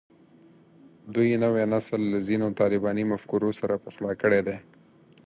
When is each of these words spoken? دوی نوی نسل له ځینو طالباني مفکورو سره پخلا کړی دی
دوی 1.13 1.29
نوی 1.43 1.63
نسل 1.73 2.01
له 2.11 2.19
ځینو 2.27 2.47
طالباني 2.61 3.03
مفکورو 3.11 3.49
سره 3.59 3.81
پخلا 3.83 4.11
کړی 4.21 4.41
دی 4.47 4.57